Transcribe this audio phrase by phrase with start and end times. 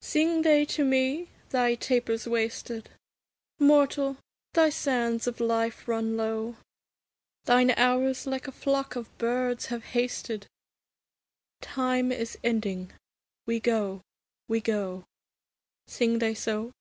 [0.00, 1.30] Sing they to me?
[1.50, 2.90] 'Thy taper's wasted;
[3.60, 4.16] Mortal,
[4.52, 6.56] thy sands of life run low;
[7.44, 10.48] Thine hours like a flock of birds have hasted:
[11.60, 12.92] Time is ending;
[13.46, 14.02] we go,
[14.48, 15.04] we go.'
[15.86, 16.72] Sing they so?